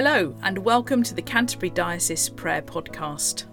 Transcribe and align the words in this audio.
Hello, 0.00 0.32
and 0.42 0.56
welcome 0.58 1.02
to 1.02 1.12
the 1.12 1.20
Canterbury 1.20 1.70
Diocese 1.70 2.28
Prayer 2.28 2.62
Podcast. 2.62 3.46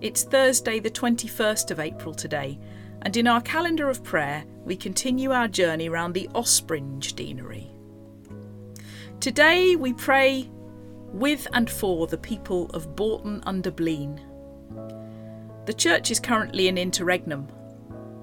It's 0.00 0.24
Thursday, 0.24 0.80
the 0.80 0.90
21st 0.90 1.70
of 1.70 1.78
April 1.78 2.12
today, 2.12 2.58
and 3.02 3.16
in 3.16 3.28
our 3.28 3.40
calendar 3.42 3.88
of 3.88 4.02
prayer, 4.02 4.44
we 4.64 4.74
continue 4.74 5.30
our 5.30 5.46
journey 5.46 5.88
around 5.88 6.14
the 6.14 6.28
Ospringe 6.34 7.14
Deanery. 7.14 7.68
Today, 9.20 9.76
we 9.76 9.92
pray 9.92 10.50
with 11.12 11.46
and 11.52 11.70
for 11.70 12.08
the 12.08 12.18
people 12.18 12.68
of 12.70 12.96
Boughton 12.96 13.40
under 13.46 13.70
Blean. 13.70 14.20
The 15.66 15.74
church 15.74 16.10
is 16.10 16.18
currently 16.18 16.66
in 16.66 16.76
interregnum, 16.76 17.46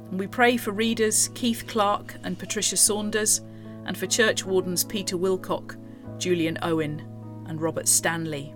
and 0.09 0.19
we 0.19 0.27
pray 0.27 0.57
for 0.57 0.71
readers 0.71 1.29
Keith 1.35 1.63
Clark 1.67 2.15
and 2.21 2.37
Patricia 2.37 2.75
Saunders, 2.75 3.39
and 3.85 3.97
for 3.97 4.07
church 4.07 4.43
wardens 4.43 4.83
Peter 4.83 5.15
Wilcock, 5.15 5.77
Julian 6.19 6.59
Owen, 6.61 7.14
and 7.47 7.61
Robert 7.61 7.87
Stanley. 7.87 8.53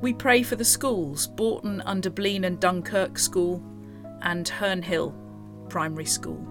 We 0.00 0.12
pray 0.12 0.42
for 0.42 0.56
the 0.56 0.64
schools 0.64 1.26
Boughton 1.26 1.80
under 1.82 2.10
Blean 2.10 2.44
and 2.44 2.60
Dunkirk 2.60 3.18
School 3.18 3.62
and 4.22 4.46
Hernhill 4.46 5.14
Primary 5.68 6.04
School. 6.04 6.46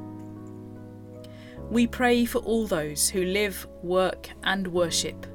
We 1.70 1.88
pray 1.88 2.26
for 2.26 2.40
all 2.40 2.68
those 2.68 3.10
who 3.10 3.24
live, 3.26 3.68
work, 3.82 4.30
and 4.44 4.68
worship 4.68 5.26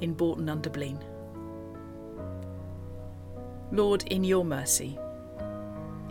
in 0.00 0.14
Boughton 0.14 0.48
under 0.48 0.70
Blean. 0.70 1.02
Lord, 3.70 4.04
in 4.04 4.24
your 4.24 4.44
mercy, 4.44 4.98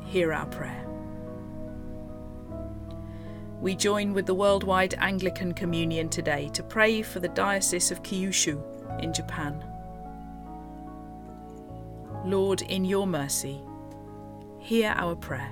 hear 0.05 0.31
our 0.31 0.45
prayer. 0.47 0.86
We 3.59 3.75
join 3.75 4.13
with 4.13 4.27
the 4.27 4.35
worldwide 4.35 4.93
Anglican 4.99 5.53
Communion 5.53 6.09
today 6.09 6.49
to 6.53 6.61
pray 6.61 7.01
for 7.01 7.19
the 7.19 7.27
Diocese 7.27 7.89
of 7.89 8.03
Kyushu 8.03 8.61
in 9.01 9.11
Japan. 9.13 9.65
Lord, 12.23 12.61
in 12.61 12.85
your 12.85 13.07
mercy, 13.07 13.59
hear 14.59 14.93
our 14.95 15.15
prayer. 15.15 15.51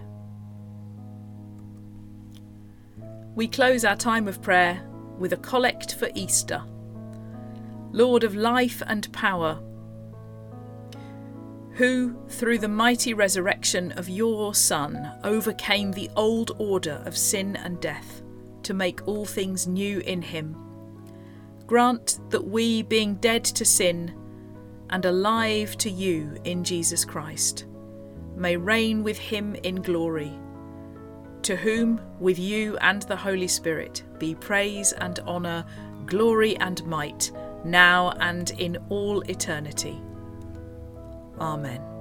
We 3.33 3.48
close 3.48 3.83
our 3.83 3.95
time 3.95 4.28
of 4.28 4.42
prayer 4.42 4.88
with 5.17 5.33
a 5.33 5.38
collect 5.38 5.95
for 5.95 6.09
Easter. 6.14 6.61
Lord 7.92 8.23
of 8.23 8.36
life 8.36 8.83
and 8.86 9.11
power, 9.14 9.59
who, 11.76 12.16
through 12.30 12.58
the 12.58 12.70
mighty 12.70 13.14
resurrection 13.14 13.92
of 13.94 14.08
your 14.08 14.56
Son, 14.56 15.12
overcame 15.26 15.92
the 15.92 16.09
old 16.16 16.52
order 16.58 17.04
of 17.06 17.17
sin 17.17 17.58
and 17.58 17.82
death 17.82 18.22
to 18.64 18.73
make 18.73 19.06
all 19.08 19.26
things 19.26 19.67
new 19.67 20.00
in 20.00 20.22
him. 20.22 20.56
Grant 21.67 22.20
that 22.30 22.48
we, 22.48 22.82
being 22.82 23.16
dead 23.16 23.44
to 23.44 23.66
sin 23.66 24.16
and 24.90 25.04
alive 25.04 25.78
to 25.78 25.90
you 25.90 26.38
in 26.45 26.64
Jesus 26.64 27.04
Christ, 27.04 27.66
may 28.38 28.56
reign 28.56 29.04
with 29.04 29.17
him 29.17 29.56
in 29.56 29.82
glory. 29.82 30.32
To 31.42 31.58
whom, 31.58 32.00
with 32.22 32.39
you 32.39 32.78
and 32.78 33.02
the 33.04 33.17
Holy 33.17 33.50
Spirit, 33.50 34.04
be 34.17 34.34
praise 34.34 34.94
and 34.94 35.20
honour, 35.20 35.66
glory 36.06 36.56
and 36.58 36.86
might, 36.86 37.32
now 37.66 38.12
and 38.20 38.50
in 38.52 38.78
all 38.89 39.22
eternity. 39.23 40.02
Amen. 41.39 41.95